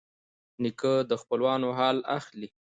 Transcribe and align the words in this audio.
نیکه 0.61 0.93
د 1.09 1.11
خپلوانو 1.21 1.67
حال 1.77 1.97
اخلي. 2.17 2.49